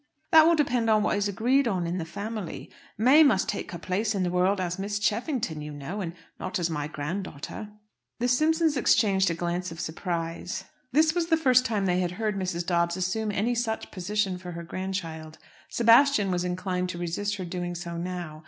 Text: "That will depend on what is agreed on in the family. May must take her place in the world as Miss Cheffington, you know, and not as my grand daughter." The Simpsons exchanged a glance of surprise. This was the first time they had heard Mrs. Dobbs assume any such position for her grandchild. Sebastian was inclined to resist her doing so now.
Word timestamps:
"That 0.31 0.47
will 0.47 0.55
depend 0.55 0.89
on 0.89 1.03
what 1.03 1.15
is 1.15 1.27
agreed 1.27 1.67
on 1.67 1.85
in 1.85 1.99
the 1.99 2.05
family. 2.05 2.71
May 2.97 3.21
must 3.21 3.47
take 3.47 3.71
her 3.71 3.77
place 3.77 4.15
in 4.15 4.23
the 4.23 4.31
world 4.31 4.59
as 4.59 4.79
Miss 4.79 4.97
Cheffington, 4.97 5.61
you 5.61 5.71
know, 5.71 6.01
and 6.01 6.15
not 6.39 6.57
as 6.57 6.71
my 6.71 6.87
grand 6.87 7.23
daughter." 7.25 7.69
The 8.17 8.27
Simpsons 8.27 8.75
exchanged 8.75 9.29
a 9.29 9.35
glance 9.35 9.71
of 9.71 9.79
surprise. 9.79 10.63
This 10.91 11.13
was 11.13 11.27
the 11.27 11.37
first 11.37 11.67
time 11.67 11.85
they 11.85 11.99
had 11.99 12.13
heard 12.13 12.35
Mrs. 12.35 12.65
Dobbs 12.65 12.97
assume 12.97 13.31
any 13.31 13.53
such 13.53 13.91
position 13.91 14.39
for 14.39 14.53
her 14.53 14.63
grandchild. 14.63 15.37
Sebastian 15.69 16.31
was 16.31 16.43
inclined 16.43 16.89
to 16.89 16.97
resist 16.97 17.35
her 17.35 17.45
doing 17.45 17.75
so 17.75 17.95
now. 17.95 18.39